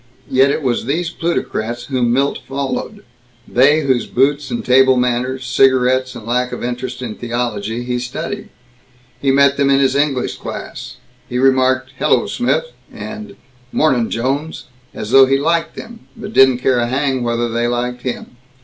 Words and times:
Yet 0.31 0.49
it 0.49 0.63
was 0.63 0.85
these 0.85 1.11
plutocrats 1.11 1.83
whom 1.85 2.11
Milt 2.11 2.39
followed; 2.47 3.03
they 3.47 3.81
whose 3.81 4.07
boots 4.07 4.49
and 4.49 4.65
table 4.65 4.97
manners, 4.97 5.45
cigarettes 5.45 6.15
and 6.15 6.25
lack 6.25 6.51
of 6.51 6.63
interest 6.63 7.03
in 7.03 7.13
theology, 7.13 7.83
he 7.83 7.99
studied. 7.99 8.49
He 9.21 9.29
met 9.29 9.57
them 9.57 9.69
in 9.69 9.79
his 9.79 9.95
English 9.95 10.37
class. 10.37 10.97
He 11.29 11.37
remarked 11.37 11.91
"Hello, 11.99 12.25
Smith," 12.25 12.65
and 12.91 13.35
"Mornin', 13.71 14.09
Jones," 14.09 14.63
as 14.91 15.11
though 15.11 15.27
he 15.27 15.37
liked 15.37 15.75
them 15.75 16.07
but 16.17 16.33
didn't 16.33 16.57
care 16.57 16.79
a 16.79 16.87
hang 16.87 17.21
whether 17.21 17.47
they 17.47 17.67
liked 17.67 18.01
him. 18.01 18.37